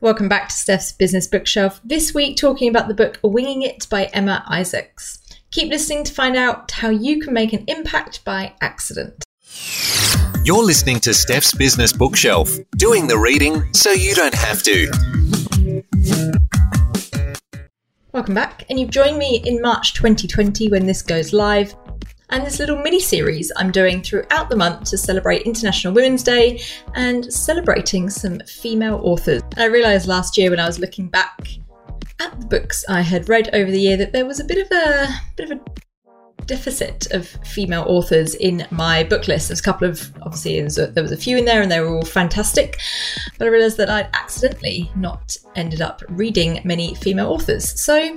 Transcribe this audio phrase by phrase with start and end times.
[0.00, 1.80] Welcome back to Steph's Business Bookshelf.
[1.84, 5.22] This week, talking about the book Winging It by Emma Isaacs.
[5.52, 9.22] Keep listening to find out how you can make an impact by accident.
[10.42, 14.90] You're listening to Steph's Business Bookshelf, doing the reading so you don't have to.
[18.12, 21.76] Welcome back, and you've joined me in March 2020 when this goes live
[22.30, 26.62] and this little mini series I'm doing throughout the month to celebrate International Women's Day
[26.94, 29.42] and celebrating some female authors.
[29.56, 31.48] I realised last year when I was looking back
[32.20, 34.70] at the books I had read over the year that there was a bit of
[34.72, 35.64] a bit of a
[36.46, 39.48] deficit of female authors in my book list.
[39.48, 41.70] There's a couple of obviously there was, a, there was a few in there and
[41.70, 42.78] they were all fantastic,
[43.38, 47.80] but I realised that I'd accidentally not ended up reading many female authors.
[47.80, 48.16] So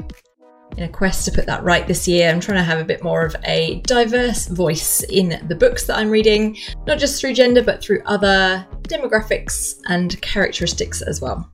[0.75, 2.29] in a quest to put that right this year.
[2.29, 5.97] I'm trying to have a bit more of a diverse voice in the books that
[5.97, 11.51] I'm reading, not just through gender, but through other demographics and characteristics as well.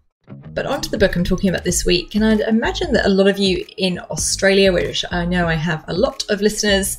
[0.53, 3.27] But onto the book I'm talking about this week, and I'd imagine that a lot
[3.27, 6.97] of you in Australia, which I know I have a lot of listeners,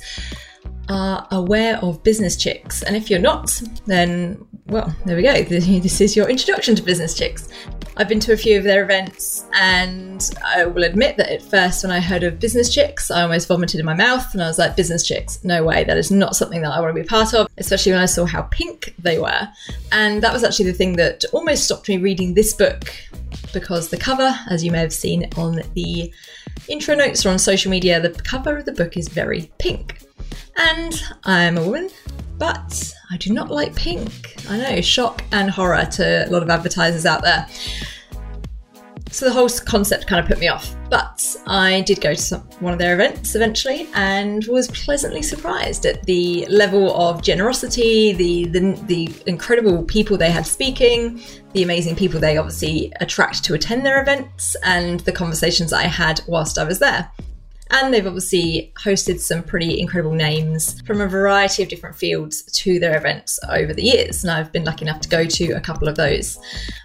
[0.89, 2.83] are aware of Business Chicks.
[2.83, 5.35] And if you're not, then, well, there we go.
[5.45, 7.49] This is your introduction to Business Chicks.
[7.97, 11.85] I've been to a few of their events, and I will admit that at first,
[11.85, 14.59] when I heard of Business Chicks, I almost vomited in my mouth, and I was
[14.59, 17.35] like, Business Chicks, no way, that is not something that I want to be part
[17.35, 19.49] of, especially when I saw how pink they were.
[19.93, 22.93] And that was actually the thing that almost stopped me reading this book
[23.53, 26.13] because the cover, as you may have seen on the
[26.69, 30.04] intro notes or on social media, the cover of the book is very pink.
[30.57, 31.91] And I'm a woman,
[32.39, 34.37] but I do not like pink.
[34.49, 37.47] I know, shock and horror to a lot of advertisers out there.
[39.11, 40.75] So the whole concept kind of put me off.
[40.91, 45.87] But I did go to some, one of their events eventually and was pleasantly surprised
[45.87, 51.21] at the level of generosity, the, the, the incredible people they had speaking,
[51.53, 56.21] the amazing people they obviously attract to attend their events, and the conversations I had
[56.27, 57.09] whilst I was there.
[57.77, 62.79] And they've obviously hosted some pretty incredible names from a variety of different fields to
[62.79, 64.23] their events over the years.
[64.23, 66.39] And I've been lucky enough to go to a couple of those.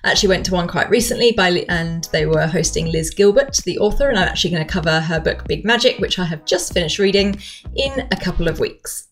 [0.04, 3.78] I actually went to one quite recently by, and they were hosting Liz Gilbert, the
[3.78, 6.74] author, and I'm actually going to cover her book Big Magic, which I have just
[6.74, 7.40] finished reading
[7.76, 9.09] in a couple of weeks.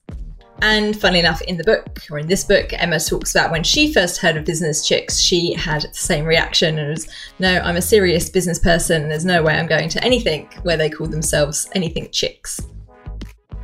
[0.61, 3.93] And funnily enough, in the book, or in this book, Emma talks about when she
[3.93, 7.07] first heard of business chicks, she had the same reaction and was,
[7.37, 10.89] no, I'm a serious business person there's no way I'm going to anything where they
[10.89, 12.59] call themselves anything chicks.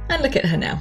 [0.09, 0.80] And look at her now.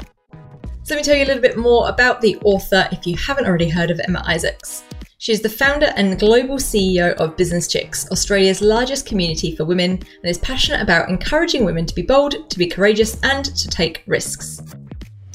[0.82, 3.46] So let me tell you a little bit more about the author if you haven't
[3.46, 4.84] already heard of Emma Isaacs.
[5.18, 10.24] She's the founder and global CEO of Business Chicks, Australia's largest community for women, and
[10.24, 14.60] is passionate about encouraging women to be bold, to be courageous, and to take risks.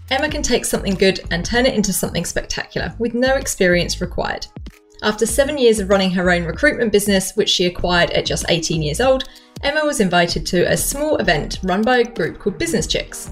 [0.10, 4.48] Emma can take something good and turn it into something spectacular with no experience required.
[5.04, 8.82] After seven years of running her own recruitment business, which she acquired at just 18
[8.82, 9.26] years old,
[9.64, 13.30] Emma was invited to a small event run by a group called Business Chicks.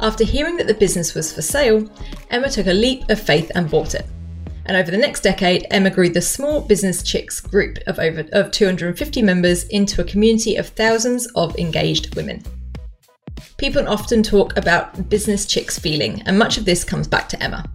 [0.00, 1.88] After hearing that the business was for sale,
[2.30, 4.06] Emma took a leap of faith and bought it.
[4.66, 8.50] And over the next decade, Emma grew the Small Business Chicks group of over of
[8.50, 12.44] 250 members into a community of thousands of engaged women.
[13.58, 17.68] People often talk about business chicks feeling, and much of this comes back to Emma.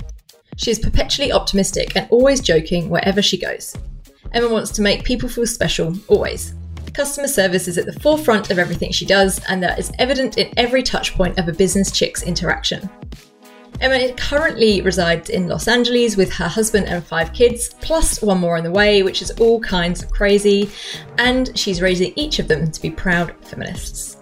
[0.55, 3.75] She is perpetually optimistic and always joking wherever she goes.
[4.31, 6.55] Emma wants to make people feel special, always.
[6.93, 10.53] Customer service is at the forefront of everything she does, and that is evident in
[10.55, 12.89] every touchpoint of a business chick's interaction.
[13.81, 18.55] Emma currently resides in Los Angeles with her husband and five kids, plus one more
[18.55, 20.69] on the way, which is all kinds of crazy,
[21.17, 24.15] and she's raising each of them to be proud feminists.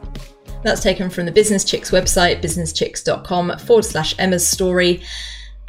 [0.63, 5.01] That's taken from the Business Chicks website, businesschicks.com forward slash Emma's story.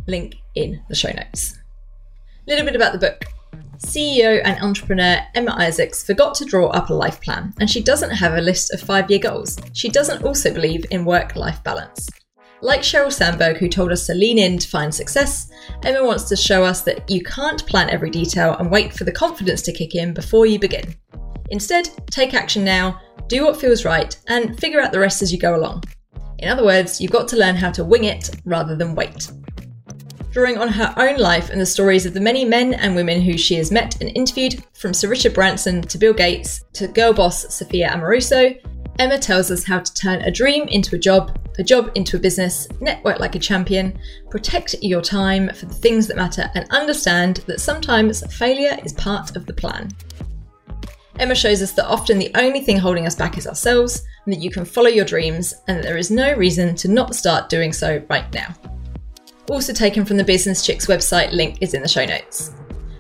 [0.07, 1.57] Link in the show notes.
[2.47, 3.25] A little bit about the book.
[3.79, 8.11] CEO and entrepreneur Emma Isaacs forgot to draw up a life plan, and she doesn't
[8.11, 9.59] have a list of five year goals.
[9.73, 12.09] She doesn't also believe in work life balance.
[12.61, 15.51] Like Sheryl Sandberg, who told us to lean in to find success,
[15.83, 19.11] Emma wants to show us that you can't plan every detail and wait for the
[19.11, 20.95] confidence to kick in before you begin.
[21.51, 23.01] Instead, take action now,
[23.33, 25.83] do what feels right, and figure out the rest as you go along.
[26.39, 29.31] In other words, you've got to learn how to wing it rather than wait.
[30.33, 33.39] Drawing on her own life and the stories of the many men and women who
[33.39, 37.55] she has met and interviewed, from Sir Richard Branson to Bill Gates to girl boss
[37.55, 38.61] Sophia Amoruso,
[38.99, 42.21] Emma tells us how to turn a dream into a job, a job into a
[42.21, 43.99] business, network like a champion,
[44.31, 49.37] protect your time for the things that matter, and understand that sometimes failure is part
[49.37, 49.89] of the plan.
[51.19, 54.41] Emma shows us that often the only thing holding us back is ourselves, and that
[54.41, 57.73] you can follow your dreams, and that there is no reason to not start doing
[57.73, 58.55] so right now.
[59.51, 62.53] Also taken from the Business Chicks website, link is in the show notes.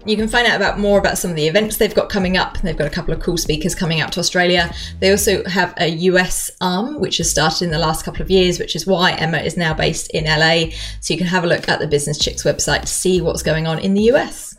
[0.04, 2.58] You can find out about more about some of the events they've got coming up.
[2.58, 4.74] They've got a couple of cool speakers coming out to Australia.
[4.98, 8.58] They also have a US arm, which has started in the last couple of years,
[8.58, 10.74] which is why Emma is now based in LA.
[11.00, 13.68] So you can have a look at the Business Chicks website to see what's going
[13.68, 14.56] on in the US.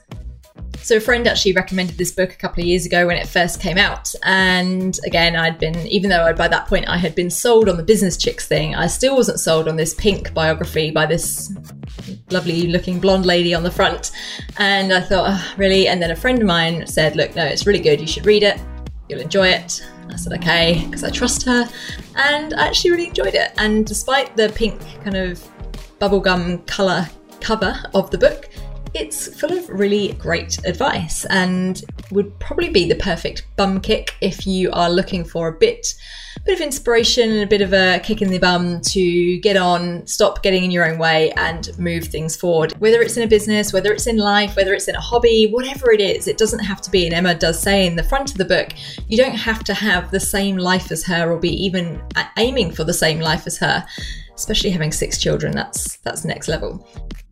[0.78, 3.62] So a friend actually recommended this book a couple of years ago when it first
[3.62, 4.14] came out.
[4.24, 7.78] And again, I'd been, even though I, by that point I had been sold on
[7.78, 11.56] the business chicks thing, I still wasn't sold on this pink biography by this
[12.32, 14.12] lovely looking blonde lady on the front.
[14.58, 15.88] And I thought, oh, really?
[15.88, 18.02] And then a friend of mine said, look, no, it's really good.
[18.02, 18.60] You should read it.
[19.08, 19.82] You'll enjoy it.
[20.10, 21.70] I said, okay, because I trust her.
[22.18, 23.54] And I actually really enjoyed it.
[23.58, 25.42] And despite the pink kind of
[26.00, 27.08] bubblegum colour
[27.40, 28.50] cover of the book,
[28.94, 34.46] it's full of really great advice and would probably be the perfect bum kick if
[34.46, 35.96] you are looking for a bit
[36.46, 40.06] bit of inspiration and a bit of a kick in the bum to get on,
[40.06, 42.74] stop getting in your own way and move things forward.
[42.80, 45.92] Whether it's in a business, whether it's in life, whether it's in a hobby, whatever
[45.92, 47.06] it is, it doesn't have to be.
[47.06, 48.74] And Emma does say in the front of the book,
[49.08, 52.02] you don't have to have the same life as her or be even
[52.38, 53.86] aiming for the same life as her
[54.36, 56.86] especially having six children that's that's next level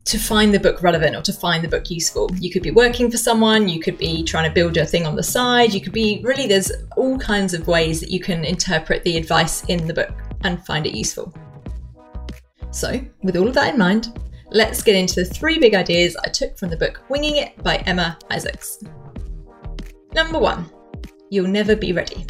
[0.06, 2.30] to find the book relevant or to find the book useful.
[2.36, 5.16] You could be working for someone, you could be trying to build a thing on
[5.16, 9.04] the side, you could be really, there's all kinds of ways that you can interpret
[9.04, 10.12] the advice in the book
[10.44, 11.34] and find it useful.
[12.72, 14.20] So, with all of that in mind,
[14.50, 17.78] let's get into the three big ideas I took from the book Winging It by
[17.78, 18.84] Emma Isaacs.
[20.14, 20.70] Number one,
[21.30, 22.26] you'll never be ready.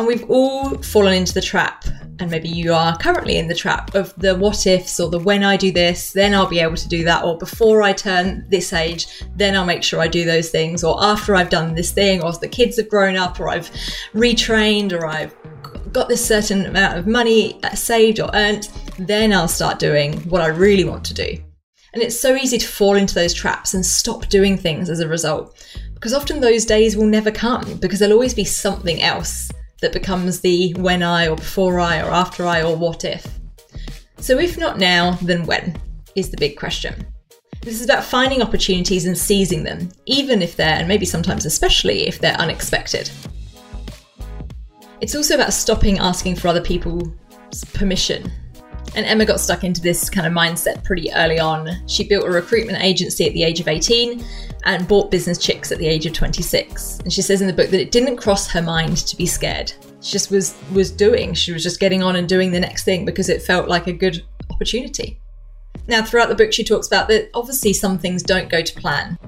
[0.00, 1.84] And we've all fallen into the trap
[2.20, 5.44] and maybe you are currently in the trap of the what ifs or the when
[5.44, 8.72] I do this, then I'll be able to do that, or before I turn this
[8.72, 9.06] age,
[9.36, 12.32] then I'll make sure I do those things, or after I've done this thing, or
[12.32, 13.70] the kids have grown up, or I've
[14.14, 15.34] retrained, or I've
[15.92, 20.46] got this certain amount of money saved or earned, then I'll start doing what I
[20.46, 21.36] really want to do.
[21.92, 25.08] And it's so easy to fall into those traps and stop doing things as a
[25.08, 25.62] result.
[25.92, 29.50] Because often those days will never come because there'll always be something else
[29.80, 33.26] that becomes the when I or before I or after I or what if.
[34.18, 35.80] So, if not now, then when
[36.14, 37.06] is the big question.
[37.62, 42.06] This is about finding opportunities and seizing them, even if they're, and maybe sometimes especially
[42.06, 43.10] if they're unexpected.
[45.00, 47.12] It's also about stopping asking for other people's
[47.72, 48.30] permission.
[48.94, 51.70] And Emma got stuck into this kind of mindset pretty early on.
[51.86, 54.24] She built a recruitment agency at the age of 18
[54.64, 56.98] and bought Business Chicks at the age of 26.
[57.00, 59.72] And she says in the book that it didn't cross her mind to be scared.
[60.00, 61.34] She just was was doing.
[61.34, 63.92] She was just getting on and doing the next thing because it felt like a
[63.92, 65.20] good opportunity.
[65.86, 69.18] Now, throughout the book, she talks about that obviously some things don't go to plan.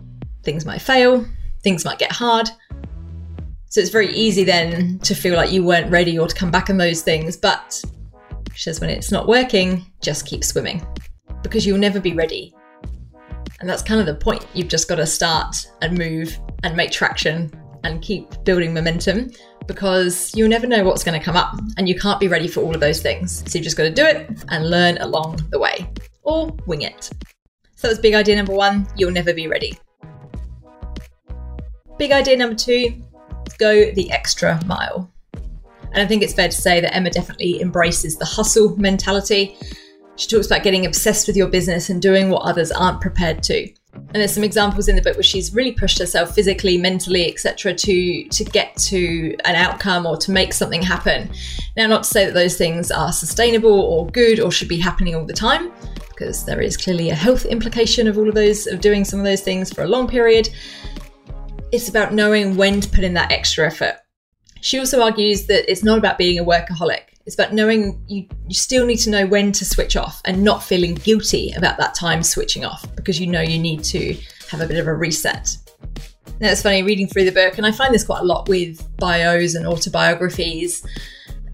[0.43, 1.27] Things might fail,
[1.63, 2.51] things might get hard.
[3.67, 6.69] So it's very easy then to feel like you weren't ready or to come back
[6.69, 7.37] on those things.
[7.37, 7.83] But
[8.55, 10.87] she says when it's not working, just keep swimming
[11.43, 12.55] because you'll never be ready
[13.63, 14.45] and that's kind of the point.
[14.55, 17.51] You've just got to start and move and make traction
[17.85, 19.31] and keep building momentum
[19.69, 22.61] because you'll never know what's going to come up and you can't be ready for
[22.61, 23.45] all of those things.
[23.47, 25.89] So you've just got to do it and learn along the way
[26.25, 27.11] or wing it.
[27.77, 29.79] So that's big idea number one you'll never be ready.
[31.99, 33.01] Big idea number two
[33.59, 35.12] go the extra mile.
[35.93, 39.57] And I think it's fair to say that Emma definitely embraces the hustle mentality
[40.17, 43.73] she talks about getting obsessed with your business and doing what others aren't prepared to.
[43.95, 47.75] And there's some examples in the book where she's really pushed herself physically, mentally, etc.,
[47.75, 51.31] to to get to an outcome or to make something happen.
[51.77, 55.15] Now, not to say that those things are sustainable or good or should be happening
[55.15, 55.73] all the time,
[56.09, 59.25] because there is clearly a health implication of all of those of doing some of
[59.25, 60.49] those things for a long period.
[61.71, 64.02] It's about knowing when to put in that extra effort.
[64.63, 67.01] She also argues that it's not about being a workaholic.
[67.27, 70.63] It's about knowing you, you still need to know when to switch off and not
[70.63, 74.17] feeling guilty about that time switching off because you know you need to
[74.49, 75.57] have a bit of a reset.
[76.39, 78.89] Now, it's funny reading through the book, and I find this quite a lot with
[78.99, 80.87] bios and autobiographies.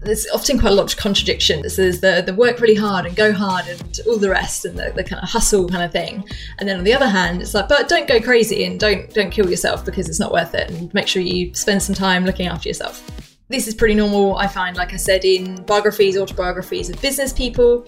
[0.01, 1.61] There's often quite a lot of contradiction.
[1.61, 4.93] There's the, the work really hard and go hard and all the rest and the,
[4.95, 6.23] the kind of hustle kind of thing.
[6.57, 9.29] And then on the other hand, it's like, but don't go crazy and don't don't
[9.29, 10.71] kill yourself because it's not worth it.
[10.71, 13.28] And make sure you spend some time looking after yourself.
[13.49, 17.83] This is pretty normal, I find, like I said, in biographies, autobiographies of business people.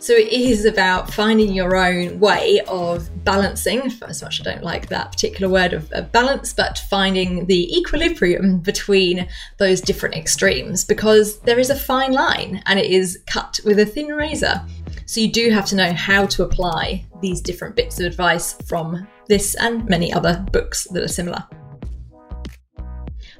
[0.00, 4.88] So it is about finding your own way of balancing, as much I don't like
[4.88, 9.28] that particular word of, of, balance, but finding the equilibrium between
[9.58, 13.86] those different extremes because there is a fine line and it is cut with a
[13.86, 14.62] thin razor.
[15.06, 19.06] So you do have to know how to apply these different bits of advice from
[19.28, 21.44] this and many other books that are similar.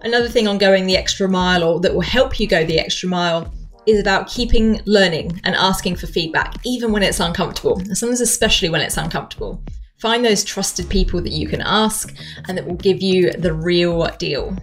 [0.05, 3.09] Another thing on going the extra mile or that will help you go the extra
[3.09, 3.53] mile
[3.87, 7.83] is about keeping learning and asking for feedback, even when it's uncomfortable.
[7.95, 9.63] sometimes, especially when it's uncomfortable.
[9.99, 12.15] Find those trusted people that you can ask
[12.47, 14.55] and that will give you the real deal.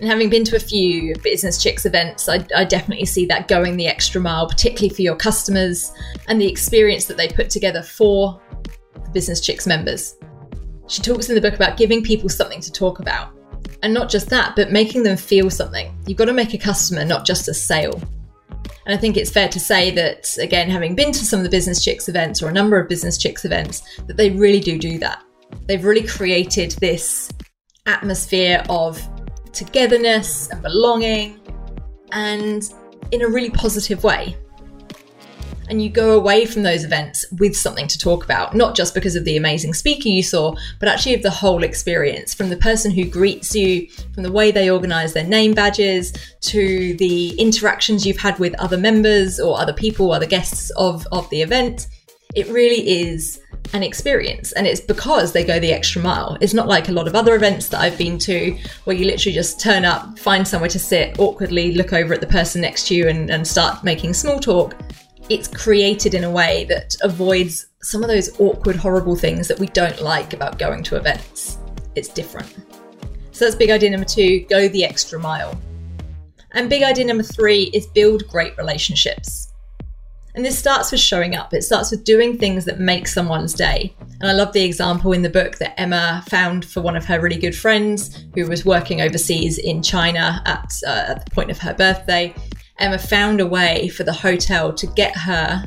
[0.00, 3.76] And having been to a few Business Chicks events, I, I, definitely see that going
[3.76, 5.92] the extra mile, particularly for your customers
[6.26, 8.40] and the experience that they put together for
[8.94, 10.16] the Business Chicks members.
[10.88, 13.33] She talks in the book about giving people something to talk about.
[13.82, 15.96] And not just that, but making them feel something.
[16.06, 18.00] You've got to make a customer, not just a sale.
[18.86, 21.50] And I think it's fair to say that, again, having been to some of the
[21.50, 24.98] Business Chicks events or a number of Business Chicks events, that they really do do
[24.98, 25.22] that.
[25.66, 27.30] They've really created this
[27.86, 29.00] atmosphere of
[29.52, 31.40] togetherness and belonging
[32.12, 32.72] and
[33.12, 34.36] in a really positive way
[35.68, 39.16] and you go away from those events with something to talk about, not just because
[39.16, 42.90] of the amazing speaker you saw, but actually of the whole experience from the person
[42.90, 48.18] who greets you, from the way they organize their name badges, to the interactions you've
[48.18, 51.88] had with other members or other people, other guests of, of the event.
[52.34, 53.40] It really is
[53.72, 56.36] an experience and it's because they go the extra mile.
[56.40, 59.34] It's not like a lot of other events that I've been to where you literally
[59.34, 62.94] just turn up, find somewhere to sit, awkwardly look over at the person next to
[62.94, 64.74] you and, and start making small talk
[65.28, 69.66] it's created in a way that avoids some of those awkward, horrible things that we
[69.68, 71.58] don't like about going to events.
[71.94, 72.54] It's different.
[73.32, 75.58] So that's big idea number two go the extra mile.
[76.52, 79.52] And big idea number three is build great relationships.
[80.36, 81.54] And this starts with showing up.
[81.54, 83.94] It starts with doing things that make someone's day.
[84.20, 87.20] And I love the example in the book that Emma found for one of her
[87.20, 91.58] really good friends who was working overseas in China at, uh, at the point of
[91.58, 92.34] her birthday.
[92.78, 95.64] Emma found a way for the hotel to get her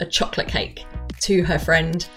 [0.00, 0.84] a chocolate cake
[1.20, 2.08] to her friend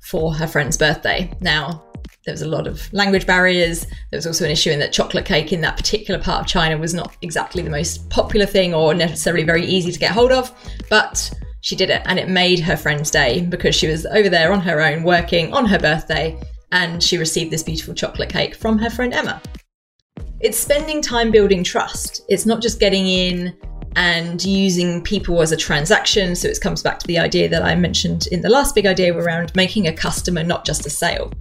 [0.00, 1.30] for her friend's birthday.
[1.40, 1.84] Now,
[2.24, 3.84] there was a lot of language barriers.
[3.84, 6.78] There was also an issue in that chocolate cake in that particular part of China
[6.78, 10.52] was not exactly the most popular thing or necessarily very easy to get hold of,
[10.88, 11.30] but
[11.60, 14.60] she did it and it made her friend's day because she was over there on
[14.60, 16.40] her own working on her birthday
[16.70, 19.40] and she received this beautiful chocolate cake from her friend Emma.
[20.42, 22.22] It's spending time building trust.
[22.28, 23.56] It's not just getting in
[23.94, 26.34] and using people as a transaction.
[26.34, 29.16] So it comes back to the idea that I mentioned in the last big idea
[29.16, 31.32] around making a customer, not just a sale.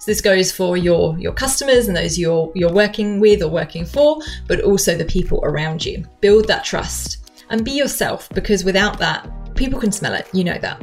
[0.00, 3.84] So this goes for your your customers and those you're you're working with or working
[3.84, 6.02] for, but also the people around you.
[6.22, 10.30] Build that trust and be yourself because without that, people can smell it.
[10.32, 10.82] You know that.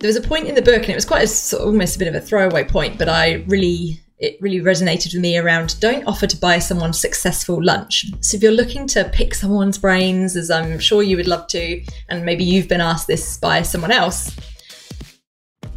[0.00, 1.96] There was a point in the book, and it was quite a sort of almost
[1.96, 5.78] a bit of a throwaway point, but I really it really resonated with me around
[5.80, 8.06] don't offer to buy someone successful lunch.
[8.20, 11.82] So if you're looking to pick someone's brains, as I'm sure you would love to,
[12.08, 14.36] and maybe you've been asked this by someone else,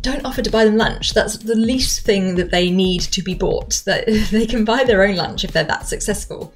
[0.02, 1.14] don't offer to buy them lunch.
[1.14, 3.84] That's the least thing that they need to be bought.
[3.86, 6.54] That they can buy their own lunch if they're that successful.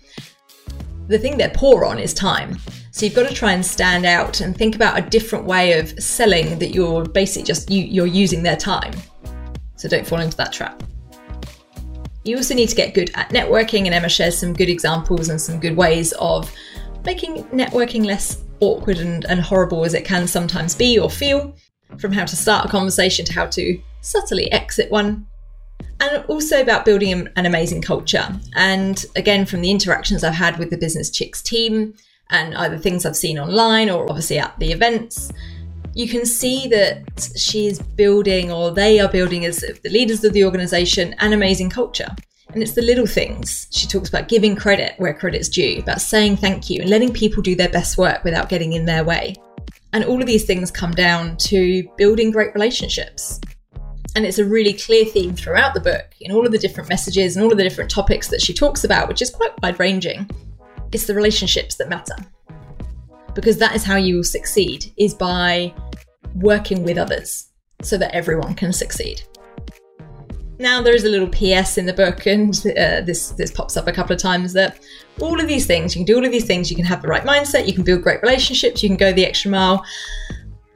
[1.07, 2.57] The thing they're poor on is time.
[2.89, 5.89] So you've got to try and stand out and think about a different way of
[6.01, 8.93] selling that you're basically just you, you're using their time.
[9.75, 10.81] So don't fall into that trap.
[12.25, 15.39] You also need to get good at networking, and Emma shares some good examples and
[15.39, 16.51] some good ways of
[17.05, 21.55] making networking less awkward and, and horrible as it can sometimes be or feel,
[21.99, 25.27] from how to start a conversation to how to subtly exit one.
[25.99, 28.27] And also about building an amazing culture.
[28.55, 31.93] And again, from the interactions I've had with the Business Chicks team,
[32.31, 35.31] and either things I've seen online or obviously at the events,
[35.95, 40.33] you can see that she is building, or they are building, as the leaders of
[40.33, 42.09] the organization, an amazing culture.
[42.49, 43.67] And it's the little things.
[43.71, 47.41] She talks about giving credit where credit's due, about saying thank you and letting people
[47.41, 49.35] do their best work without getting in their way.
[49.93, 53.39] And all of these things come down to building great relationships.
[54.17, 57.35] And it's a really clear theme throughout the book in all of the different messages
[57.35, 60.29] and all of the different topics that she talks about, which is quite wide ranging.
[60.91, 62.15] It's the relationships that matter
[63.35, 65.73] because that is how you will succeed is by
[66.35, 67.49] working with others
[67.81, 69.21] so that everyone can succeed.
[70.57, 73.87] Now there is a little PS in the book, and uh, this this pops up
[73.87, 74.79] a couple of times that
[75.19, 76.69] all of these things you can do all of these things.
[76.69, 79.25] You can have the right mindset, you can build great relationships, you can go the
[79.25, 79.83] extra mile.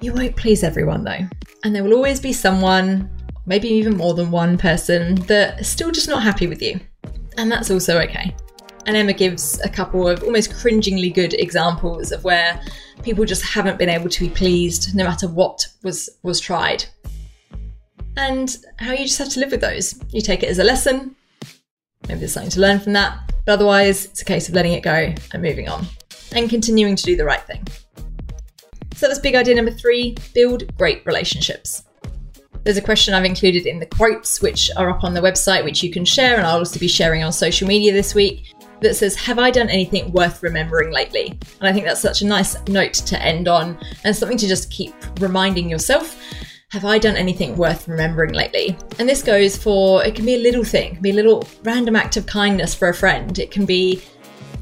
[0.02, 1.26] You won't please everyone though,
[1.64, 3.10] and there will always be someone,
[3.46, 6.80] maybe even more than one person, that is still just not happy with you,
[7.38, 8.36] and that's also okay.
[8.86, 12.60] And Emma gives a couple of almost cringingly good examples of where
[13.04, 16.86] people just haven't been able to be pleased no matter what was was tried.
[18.18, 20.00] And how you just have to live with those.
[20.10, 21.16] You take it as a lesson.
[22.08, 23.32] Maybe there's something to learn from that.
[23.46, 25.86] But otherwise, it's a case of letting it go and moving on
[26.34, 27.66] and continuing to do the right thing.
[28.96, 31.84] So that's big idea number three build great relationships.
[32.64, 35.82] There's a question I've included in the quotes, which are up on the website, which
[35.82, 39.16] you can share, and I'll also be sharing on social media this week that says,
[39.16, 41.38] Have I done anything worth remembering lately?
[41.60, 44.72] And I think that's such a nice note to end on and something to just
[44.72, 46.18] keep reminding yourself
[46.72, 48.78] have I done anything worth remembering lately?
[49.00, 51.96] And this goes for it can be a little thing, can be a little random
[51.96, 53.40] act of kindness for a friend.
[53.40, 54.04] It can be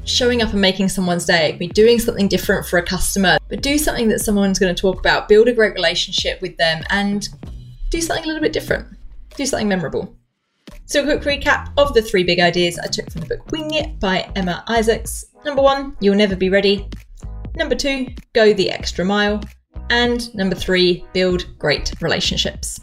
[0.04, 1.50] showing up and making someone's day.
[1.50, 4.80] It be doing something different for a customer, but do something that someone's going to
[4.80, 7.28] talk about, build a great relationship with them, and
[7.90, 8.86] do something a little bit different.
[9.36, 10.17] Do something memorable.
[10.88, 13.74] So, a quick recap of the three big ideas I took from the book Wing
[13.74, 15.26] It by Emma Isaacs.
[15.44, 16.88] Number one, you'll never be ready.
[17.54, 19.42] Number two, go the extra mile.
[19.90, 22.80] And number three, build great relationships.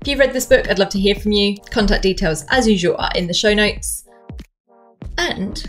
[0.00, 1.56] If you've read this book, I'd love to hear from you.
[1.70, 4.04] Contact details, as usual, are in the show notes.
[5.18, 5.66] And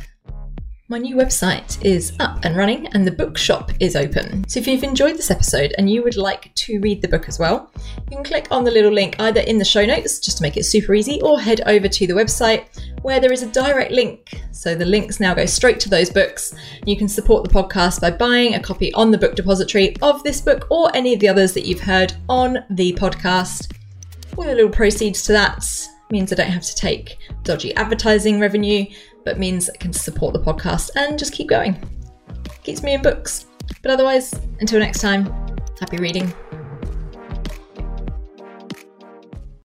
[0.92, 4.46] my new website is up and running and the bookshop is open.
[4.50, 7.40] So if you've enjoyed this episode and you would like to read the book as
[7.40, 7.72] well,
[8.10, 10.58] you can click on the little link either in the show notes just to make
[10.58, 12.66] it super easy or head over to the website
[13.04, 14.42] where there is a direct link.
[14.52, 16.54] So the links now go straight to those books.
[16.86, 20.42] You can support the podcast by buying a copy on the book depository of this
[20.42, 23.74] book or any of the others that you've heard on the podcast.
[24.36, 25.64] All the little proceeds to that
[26.12, 28.86] means I don't have to take dodgy advertising revenue
[29.24, 31.78] but means I can support the podcast and just keep going.
[32.64, 33.46] Keeps me in books.
[33.82, 35.26] But otherwise, until next time,
[35.80, 36.34] happy reading.